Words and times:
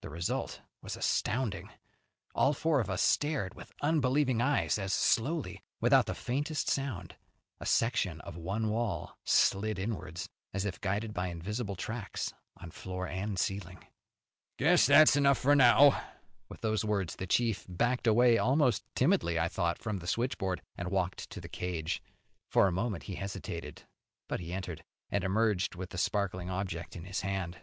The 0.00 0.08
result 0.08 0.62
was 0.80 0.96
astounding. 0.96 1.68
All 2.34 2.54
four 2.54 2.80
of 2.80 2.88
us 2.88 3.02
stared 3.02 3.52
with 3.52 3.74
unbelieving 3.82 4.40
eyes 4.40 4.78
as 4.78 4.94
slowly, 4.94 5.62
without 5.82 6.06
the 6.06 6.14
faintest 6.14 6.70
sound, 6.70 7.14
a 7.60 7.66
section 7.66 8.22
of 8.22 8.38
one 8.38 8.70
wall 8.70 9.18
slid 9.22 9.78
inwards, 9.78 10.30
as 10.54 10.64
if 10.64 10.80
guided 10.80 11.12
by 11.12 11.26
invisible 11.26 11.76
tracks 11.76 12.32
on 12.56 12.70
floor 12.70 13.06
and 13.06 13.38
ceiling. 13.38 13.84
"Guess 14.58 14.86
that's 14.86 15.14
enough 15.14 15.36
for 15.36 15.54
now." 15.54 16.02
With 16.48 16.62
the 16.62 16.82
words 16.86 17.16
the 17.16 17.26
chief 17.26 17.66
backed 17.68 18.06
away, 18.06 18.38
almost 18.38 18.82
timidly, 18.94 19.38
I 19.38 19.48
thought, 19.48 19.78
from 19.78 19.98
the 19.98 20.06
switchboard, 20.06 20.62
and 20.78 20.90
walked 20.90 21.28
to 21.28 21.38
the 21.38 21.50
cage. 21.50 22.02
For 22.48 22.66
a 22.66 22.72
moment 22.72 23.02
he 23.02 23.16
hesitated, 23.16 23.82
but 24.26 24.40
he 24.40 24.54
entered, 24.54 24.84
and 25.10 25.22
emerged 25.22 25.74
with 25.74 25.90
the 25.90 25.98
sparkling 25.98 26.48
object 26.48 26.96
in 26.96 27.04
his 27.04 27.20
hand. 27.20 27.60